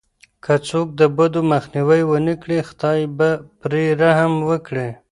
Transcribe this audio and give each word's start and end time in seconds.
که 0.43 0.53
څوک 0.69 0.87
د 0.99 1.01
بدو 1.17 1.41
مخنيوی 1.51 2.01
ونه 2.05 2.33
کړي، 2.41 2.59
خداي 2.69 3.01
به 3.17 3.29
پرې 3.59 3.83
رحم 4.01 4.33
وکړي. 4.49 4.89